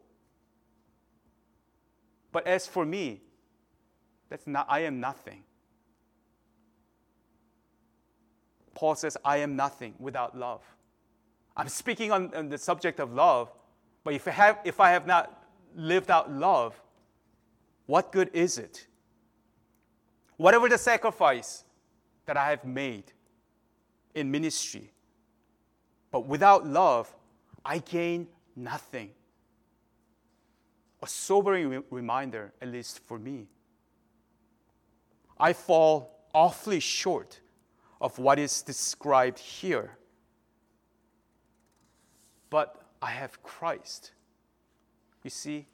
[2.31, 3.21] But as for me,
[4.29, 5.43] that's not, I am nothing.
[8.75, 10.61] Paul says, I am nothing without love.
[11.57, 13.51] I'm speaking on, on the subject of love,
[14.03, 15.43] but if I have, if I have not
[15.75, 16.79] lived out love,
[17.87, 18.87] what good is it?
[20.39, 21.65] Whatever the sacrifice
[22.25, 23.11] that I have made
[24.15, 24.89] in ministry,
[26.11, 27.13] but without love,
[27.65, 28.25] I gain
[28.55, 29.09] nothing.
[31.03, 33.47] a sobering re- reminder, at least for me.
[35.37, 37.41] I fall awfully short
[37.99, 39.97] of what is described here.
[42.49, 44.13] But I have Christ.
[45.21, 45.65] You see,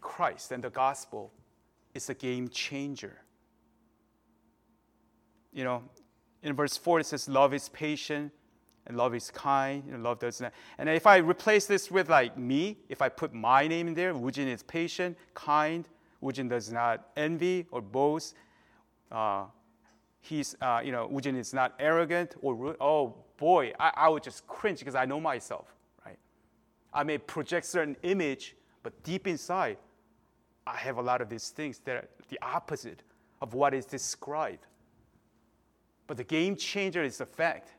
[0.00, 1.30] Christ and the gospel
[1.94, 3.16] is a game changer.
[5.52, 5.82] You know,
[6.42, 8.32] in verse 4 it says, Love is patient
[8.88, 10.52] and love is kind, know, love does not.
[10.78, 14.14] And if I replace this with like me, if I put my name in there,
[14.14, 15.86] Woojin is patient, kind,
[16.22, 18.34] Woojin does not envy or boast.
[19.12, 19.44] Uh,
[20.20, 22.76] he's, uh, you know, Woojin is not arrogant or rude.
[22.80, 25.74] Oh boy, I, I would just cringe because I know myself,
[26.04, 26.18] right?
[26.92, 29.76] I may project certain image, but deep inside,
[30.68, 33.02] I have a lot of these things that are the opposite
[33.40, 34.66] of what is described.
[36.06, 37.70] But the game changer is the fact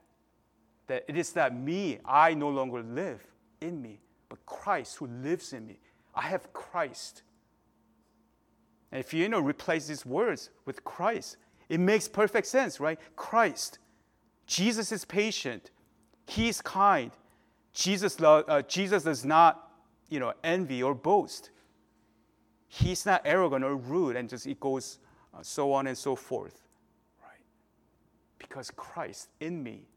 [0.88, 3.22] that it is not me, I no longer live
[3.62, 5.80] in me, but Christ who lives in me.
[6.16, 7.22] I have Christ.
[8.92, 11.38] And if you, you know, replace these words with Christ,
[11.70, 13.00] it makes perfect sense, right?
[13.16, 13.78] Christ.
[14.48, 15.70] Jesus is patient.
[16.26, 17.12] He is kind.
[17.72, 19.72] Jesus, lo- uh, Jesus does not,
[20.10, 21.52] you know, envy or boast.
[22.70, 25.00] He's not arrogant or rude, and just it goes
[25.34, 26.62] uh, so on and so forth,
[27.22, 27.42] right?
[28.38, 29.90] Because Christ in me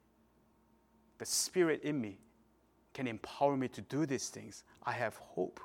[1.23, 2.19] the Spirit in me
[2.95, 5.61] can empower me to do these things, I have hope.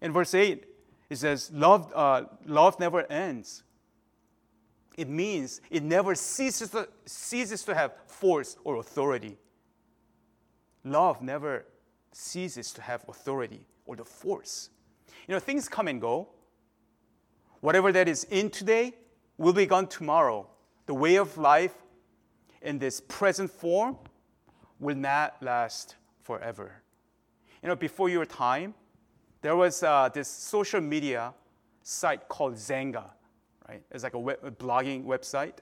[0.00, 0.64] In verse 8,
[1.08, 3.64] it says, Love, uh, love never ends.
[4.96, 9.36] It means it never ceases to, ceases to have force or authority.
[10.84, 11.64] Love never
[12.12, 14.70] ceases to have authority or the force.
[15.26, 16.28] You know, things come and go.
[17.60, 18.94] Whatever that is in today
[19.36, 20.46] will be gone tomorrow.
[20.86, 21.74] The way of life
[22.62, 23.96] in this present form
[24.78, 26.72] will not last forever.
[27.62, 28.74] You know, before your time,
[29.42, 31.34] there was uh, this social media
[31.82, 33.04] site called Xanga,
[33.68, 33.82] right?
[33.90, 35.54] It's like a, web, a blogging website.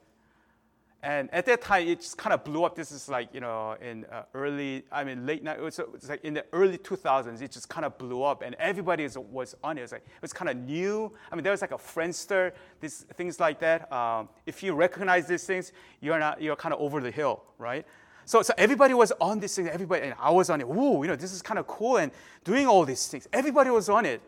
[1.03, 2.75] And at that time, it just kind of blew up.
[2.75, 5.93] This is like, you know, in uh, early, I mean, late, night, it was, it
[5.93, 9.17] was like in the early 2000s, it just kind of blew up and everybody was,
[9.17, 9.83] was on it.
[9.83, 11.13] It was, like, it was kind of new.
[11.31, 13.93] I mean, there was like a Friendster, these things like that.
[13.93, 17.87] Um, if you recognize these things, you're not, you're kind of over the hill, right?
[18.25, 20.65] So, so everybody was on this thing, everybody, and I was on it.
[20.65, 22.11] Ooh, you know, this is kind of cool and
[22.43, 23.29] doing all these things.
[23.33, 24.21] Everybody was on it.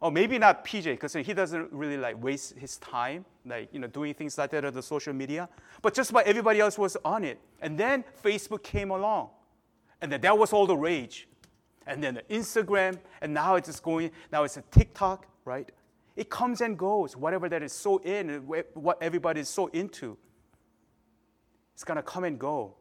[0.00, 3.86] Or maybe not PJ, because he doesn't really like waste his time, like you know,
[3.86, 5.48] doing things like that on the social media.
[5.80, 7.40] But just about everybody else was on it.
[7.62, 9.30] And then Facebook came along.
[10.02, 11.28] And then that was all the rage.
[11.86, 15.70] And then the Instagram, and now it's just going, now it's a TikTok, right?
[16.16, 20.18] It comes and goes, whatever that is so in, what everybody is so into.
[21.74, 22.74] It's gonna come and go.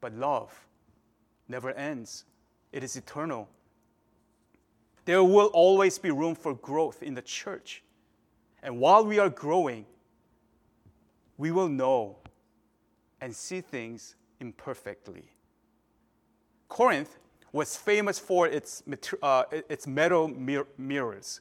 [0.00, 0.66] But love
[1.48, 2.24] never ends.
[2.72, 3.48] It is eternal
[5.06, 7.82] there will always be room for growth in the church.
[8.62, 9.86] And while we are growing,
[11.38, 12.16] we will know
[13.20, 15.30] and see things imperfectly.
[16.68, 17.18] Corinth
[17.52, 18.82] was famous for its,
[19.22, 21.40] uh, its metal mir- mirrors.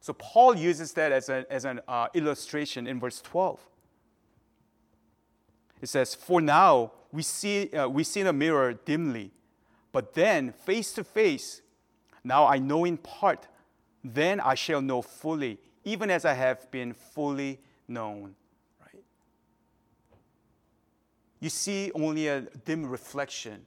[0.00, 3.58] So Paul uses that as, a, as an uh, illustration in verse 12.
[5.82, 9.32] It says, For now we see, uh, we see in a mirror dimly,
[9.90, 11.62] but then face to face
[12.24, 13.46] now I know in part,
[14.02, 18.34] then I shall know fully, even as I have been fully known.
[18.80, 19.04] Right?
[21.40, 23.66] You see only a dim reflection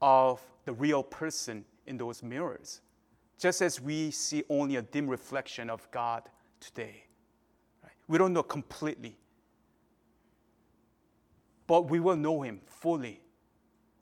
[0.00, 2.80] of the real person in those mirrors,
[3.38, 6.22] just as we see only a dim reflection of God
[6.58, 7.04] today.
[7.82, 7.92] Right?
[8.08, 9.18] We don't know completely,
[11.66, 13.20] but we will know Him fully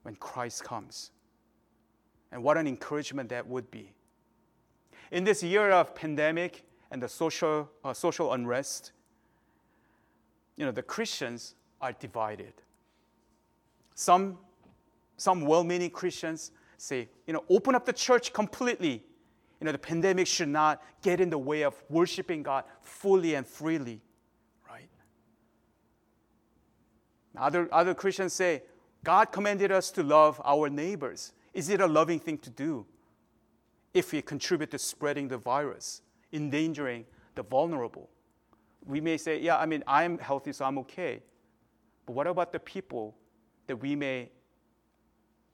[0.03, 1.11] when Christ comes.
[2.33, 3.93] And what an encouragement that would be.
[5.11, 8.93] In this year of pandemic and the social, uh, social unrest,
[10.57, 12.53] you know, the Christians are divided.
[13.95, 14.39] Some,
[15.17, 19.03] some well-meaning Christians say, you know, open up the church completely.
[19.61, 23.47] You know, the pandemic should not get in the way of worshiping God fully and
[23.47, 24.01] freely,
[24.69, 24.89] right?
[27.37, 28.63] Other, other Christians say,
[29.03, 31.33] God commanded us to love our neighbors.
[31.53, 32.87] Is it a loving thing to do
[33.93, 38.09] if we contribute to spreading the virus, endangering the vulnerable?
[38.87, 41.23] We may say, yeah, I mean, I'm healthy, so I'm okay.
[42.07, 43.17] But what about the people
[43.67, 44.31] that we may,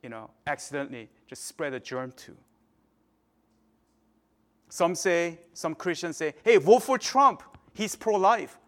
[0.03, 2.37] you know, accidentally just spread a germ to?
[4.69, 7.43] Some say, some Christians say, hey, vote for Trump.
[7.73, 8.59] He's pro life.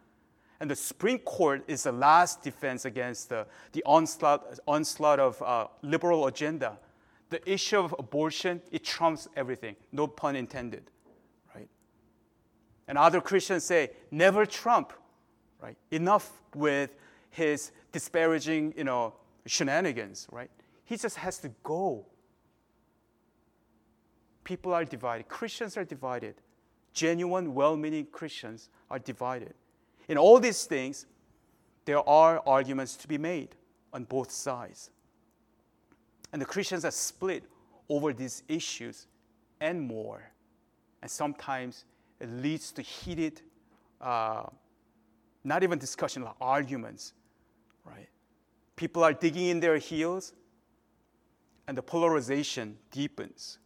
[0.61, 5.69] And the Supreme Court is the last defense against the, the onslaught, onslaught of uh,
[5.83, 6.79] liberal agenda
[7.31, 9.77] the issue of abortion, it trumps everything.
[9.93, 10.91] No pun intended,
[11.55, 11.69] right?
[12.87, 14.93] And other Christians say, never Trump,
[15.61, 15.77] right?
[15.91, 16.95] Enough with
[17.31, 19.15] his disparaging, you know,
[19.47, 20.51] shenanigans, right?
[20.85, 22.07] He just has to go.
[24.45, 25.29] People are divided.
[25.29, 26.37] Christians are divided.
[26.95, 29.55] Genuine, well meaning Christians are divided.
[30.09, 31.05] In all these things,
[31.85, 33.55] there are arguments to be made
[33.93, 34.91] on both sides.
[36.33, 37.45] And the Christians are split
[37.89, 39.07] over these issues
[39.61, 40.23] and more.
[41.03, 41.85] And sometimes
[42.21, 43.41] it leads to heated,
[44.01, 44.45] uh,
[45.45, 47.15] not even discussion, like arguments,
[47.85, 48.09] right?
[48.77, 50.33] People are digging in their heels,
[51.67, 53.59] and the polarization deepens.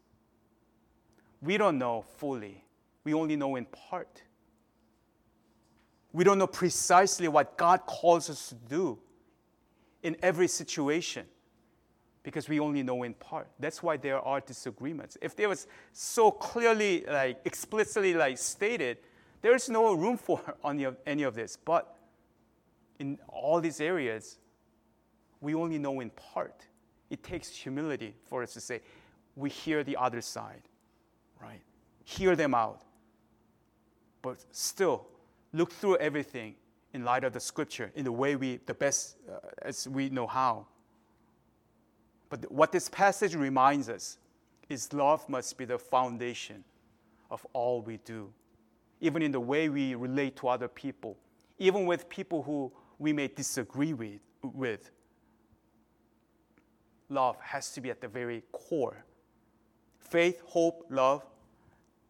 [1.41, 2.65] We don't know fully,
[3.05, 4.23] we only know in part.
[6.15, 8.99] We don't know precisely what God calls us to do
[10.03, 11.27] in every situation
[12.23, 13.49] because we only know in part.
[13.59, 15.18] That's why there are disagreements.
[15.20, 18.99] If there was so clearly, like explicitly, like stated,
[19.41, 21.57] there is no room for any of, any of this.
[21.57, 21.97] But
[22.99, 24.39] in all these areas,
[25.41, 26.66] we only know in part.
[27.11, 28.81] It takes humility for us to say,
[29.35, 30.62] we hear the other side,
[31.41, 31.61] right?
[32.05, 32.83] Hear them out.
[34.23, 35.09] But still,
[35.53, 36.55] look through everything
[36.95, 40.27] in light of the scripture in the way we, the best uh, as we know
[40.27, 40.66] how.
[42.33, 44.16] But what this passage reminds us
[44.70, 46.64] is love must be the foundation
[47.30, 48.33] of all we do,
[49.03, 51.18] even in the way we relate to other people,
[51.59, 54.20] even with people who we may disagree with.
[54.43, 54.91] with.
[57.11, 59.05] Love has to be at the very core.
[59.99, 61.26] Faith, hope, love,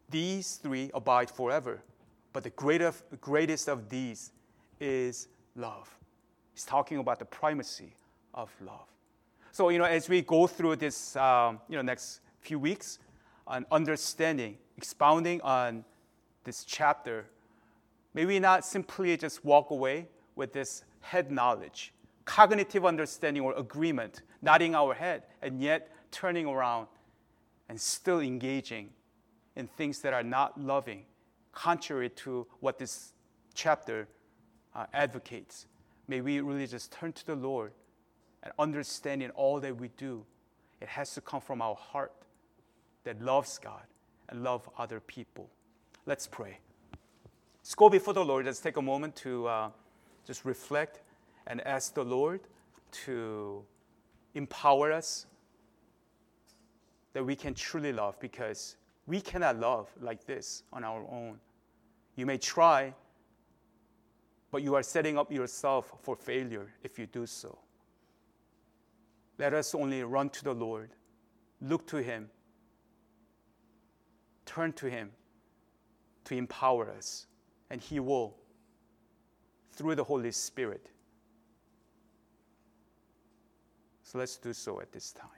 [0.09, 1.83] these three abide forever.
[2.31, 4.31] But the greatest, greatest of these
[4.79, 5.93] is love.
[6.53, 7.93] He's talking about the primacy
[8.33, 8.92] of love.
[9.53, 12.97] So, you know, as we go through this, um, you know, next few weeks
[13.45, 15.85] on understanding, expounding on
[16.43, 17.27] this chapter,
[18.15, 21.93] may we not simply just walk away with this head knowledge,
[22.25, 26.87] cognitive understanding or agreement, nodding our head, and yet turning around
[27.69, 28.89] and still engaging
[29.55, 31.05] in things that are not loving,
[31.51, 33.13] contrary to what this
[33.53, 34.07] chapter
[34.73, 35.67] uh, advocates.
[36.07, 37.71] May we really just turn to the Lord
[38.43, 40.25] and understanding all that we do,
[40.81, 42.11] it has to come from our heart
[43.05, 43.83] that loves God
[44.29, 45.49] and love other people.
[46.05, 46.59] Let's pray.
[47.61, 48.45] Let's go before the Lord.
[48.45, 49.69] Let's take a moment to uh,
[50.25, 51.01] just reflect
[51.47, 52.41] and ask the Lord
[53.05, 53.63] to
[54.35, 55.25] empower us
[57.13, 58.75] that we can truly love because
[59.05, 61.39] we cannot love like this on our own.
[62.15, 62.93] You may try,
[64.51, 67.57] but you are setting up yourself for failure if you do so.
[69.37, 70.91] Let us only run to the Lord,
[71.59, 72.29] look to Him,
[74.45, 75.11] turn to Him
[76.25, 77.25] to empower us,
[77.69, 78.35] and He will,
[79.71, 80.91] through the Holy Spirit.
[84.03, 85.29] So let's do so at this time.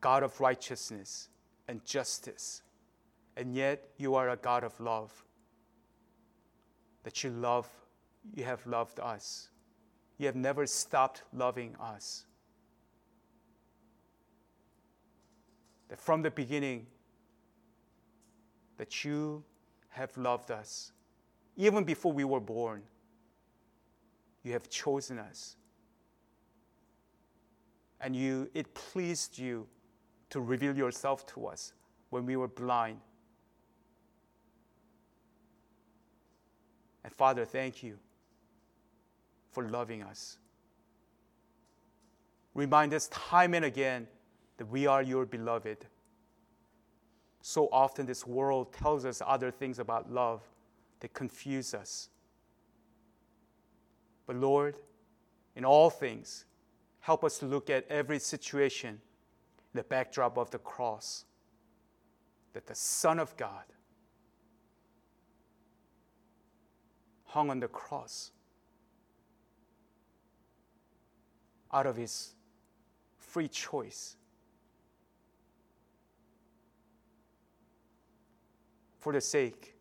[0.00, 1.30] God of righteousness
[1.66, 2.63] and justice
[3.36, 5.12] and yet you are a God of love.
[7.02, 7.68] That you love,
[8.34, 9.48] you have loved us.
[10.18, 12.24] You have never stopped loving us.
[15.88, 16.86] That from the beginning,
[18.78, 19.44] that you
[19.88, 20.92] have loved us.
[21.56, 22.82] Even before we were born,
[24.42, 25.56] you have chosen us.
[28.00, 29.66] And you, it pleased you
[30.30, 31.72] to reveal yourself to us
[32.10, 33.00] when we were blind
[37.04, 37.98] And Father, thank you
[39.52, 40.38] for loving us.
[42.54, 44.06] Remind us time and again
[44.56, 45.86] that we are your beloved.
[47.42, 50.40] So often, this world tells us other things about love
[51.00, 52.08] that confuse us.
[54.26, 54.76] But Lord,
[55.54, 56.46] in all things,
[57.00, 61.26] help us to look at every situation in the backdrop of the cross
[62.54, 63.64] that the Son of God
[67.34, 68.30] hung on the cross
[71.72, 72.36] out of his
[73.18, 74.16] free choice.
[79.00, 79.74] For the sake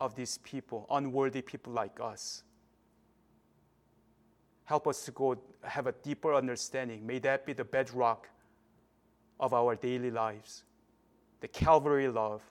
[0.00, 2.42] of these people, unworthy people like us.
[4.64, 7.06] Help us to go have a deeper understanding.
[7.06, 8.28] May that be the bedrock
[9.38, 10.64] of our daily lives.
[11.40, 12.42] The Calvary love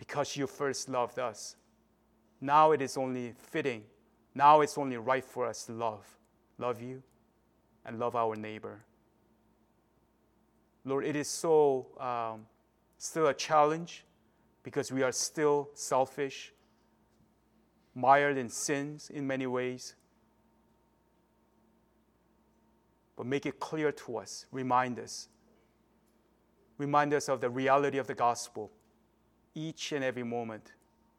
[0.00, 1.56] because you first loved us.
[2.40, 3.84] Now it is only fitting,
[4.34, 6.06] now it's only right for us to love.
[6.56, 7.02] Love you
[7.84, 8.80] and love our neighbor.
[10.86, 12.46] Lord, it is so um,
[12.96, 14.04] still a challenge
[14.62, 16.54] because we are still selfish,
[17.94, 19.96] mired in sins in many ways.
[23.16, 25.28] But make it clear to us, remind us.
[26.78, 28.72] Remind us of the reality of the gospel
[29.54, 30.72] each and every moment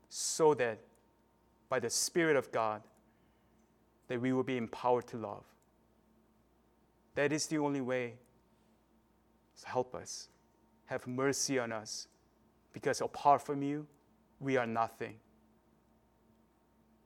[0.09, 0.79] so that
[1.69, 2.81] by the Spirit of God,
[4.07, 5.45] that we will be empowered to love.
[7.15, 8.15] That is the only way.
[9.55, 10.27] So help us.
[10.85, 12.07] Have mercy on us.
[12.73, 13.87] Because apart from you,
[14.39, 15.15] we are nothing.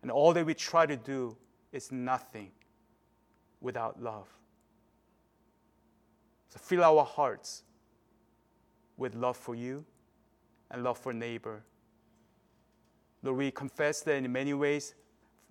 [0.01, 1.35] And all that we try to do
[1.71, 2.51] is nothing
[3.61, 4.27] without love.
[6.49, 7.63] So fill our hearts
[8.97, 9.85] with love for you
[10.71, 11.63] and love for neighbor.
[13.23, 14.93] Lord, we confess that in many ways,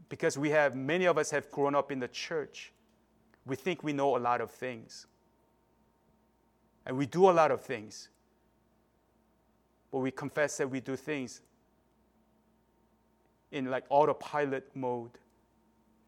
[0.08, 2.72] because we have many of us have grown up in the church,
[3.46, 5.06] we think we know a lot of things.
[6.86, 8.08] And we do a lot of things.
[9.90, 11.40] But we confess that we do things
[13.52, 15.12] in like autopilot mode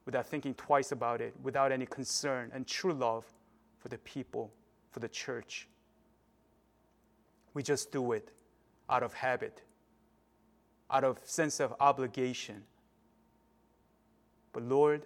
[0.05, 3.25] without thinking twice about it, without any concern and true love
[3.79, 4.53] for the people,
[4.91, 5.69] for the church.
[7.55, 8.31] We just do it
[8.89, 9.63] out of habit,
[10.91, 12.63] out of sense of obligation.
[14.53, 15.03] But Lord,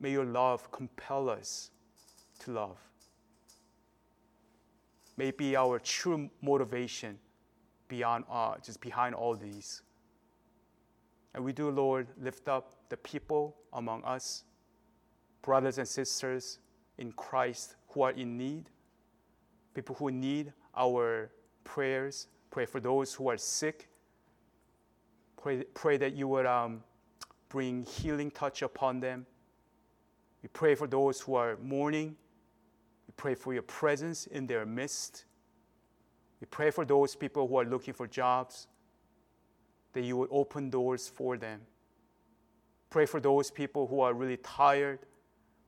[0.00, 1.70] may your love compel us
[2.40, 2.78] to love.
[5.16, 7.18] May be our true motivation
[7.88, 9.82] beyond uh, just behind all these.
[11.34, 14.44] And we do, Lord, lift up the people among us,
[15.42, 16.58] brothers and sisters
[16.98, 18.70] in Christ who are in need,
[19.74, 21.30] people who need our
[21.64, 22.28] prayers.
[22.50, 23.88] Pray for those who are sick.
[25.40, 26.82] Pray, pray that you would um,
[27.48, 29.26] bring healing touch upon them.
[30.42, 32.16] We pray for those who are mourning.
[33.06, 35.24] We pray for your presence in their midst.
[36.40, 38.66] We pray for those people who are looking for jobs,
[39.92, 41.60] that you would open doors for them.
[42.88, 45.00] Pray for those people who are really tired.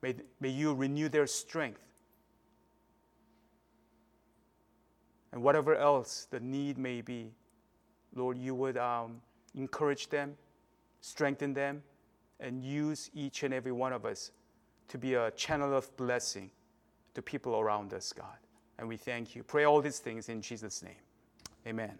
[0.01, 1.81] May, may you renew their strength.
[5.33, 7.33] And whatever else the need may be,
[8.15, 9.21] Lord, you would um,
[9.55, 10.37] encourage them,
[11.01, 11.83] strengthen them,
[12.41, 14.33] and use each and every one of us
[14.89, 16.51] to be a channel of blessing
[17.15, 18.27] to people around us, God.
[18.79, 19.43] And we thank you.
[19.43, 20.95] Pray all these things in Jesus' name.
[21.67, 21.99] Amen.